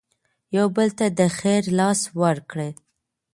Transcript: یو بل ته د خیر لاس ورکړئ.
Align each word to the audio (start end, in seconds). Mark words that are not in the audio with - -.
یو 0.57 0.67
بل 0.75 0.89
ته 0.99 1.05
د 1.19 1.19
خیر 1.37 1.63
لاس 1.79 2.01
ورکړئ. 2.21 2.71